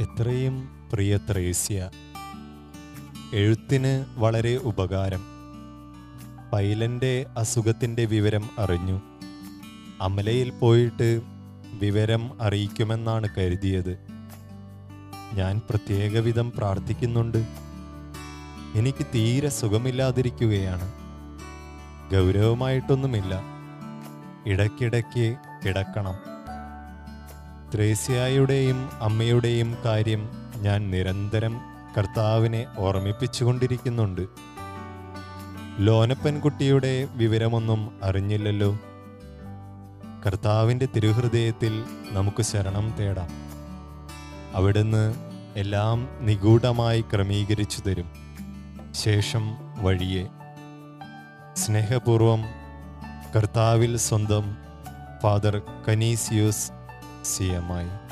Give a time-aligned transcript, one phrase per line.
[0.00, 1.90] എത്രയും പ്രിയ ത്രേസ്യ
[3.32, 5.24] എഴുത്തിന് വളരെ ഉപകാരം.
[6.52, 9.00] പൈലന്റെ അസുഖത്തിന്റെ വിവരം അറിഞ്ഞു.
[10.00, 11.20] അമലയിൽ പോയിട്ട്
[11.80, 13.98] വിവരം അറിയിക്കുമെന്നാണ് കരുതിയത്.
[15.34, 17.46] ഞാൻ പ്രത്യേകവിധം പ്രാർത്ഥിക്കുന്നുണ്ട്.
[18.74, 20.92] എനിക്ക് തീരെ സുഖമില്ലാതിരിക്കുകയാണ്.
[22.12, 23.42] ഗൗരവമായിട്ടൊന്നുമില്ല.
[24.46, 26.35] ഇടയ്ക്കിടയ്ക്ക് കിടക്കണം.
[27.76, 31.60] ത്രേസ്യായുടെയും അമ്മയുടെയും കാര്യം ഞാൻ നിരന്തരം
[31.98, 34.26] കർത്താവിനെ ഓർമ്മിപ്പിച്ചുകൊണ്ടിരിക്കുന്നുണ്ട്.
[35.78, 38.78] ലോനപ്പൻകുട്ടിയുടെ വിവരമൊന്നും അറിഞ്ഞില്ലല്ലോ.
[40.26, 43.28] കർത്താവിന്റെ തിരുഹൃദയത്തിൽ നമുക്ക് ശരണം തേടാം.
[44.54, 45.14] അവിടുന്ന്
[45.56, 48.10] എല്ലാം നിഗൂഢമായി ക്രമീകരിച്ചു തരും.
[48.92, 50.26] ശേഷം വഴിയെ.
[51.54, 52.42] സ്നേഹപൂർവം
[53.36, 54.56] കർത്താവിൽ സ്വന്തം
[55.22, 56.75] ഫാദർ കനീസിയൂസ്
[57.26, 58.05] CMI.